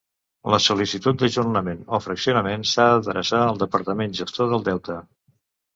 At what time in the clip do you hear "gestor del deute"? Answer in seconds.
4.23-5.03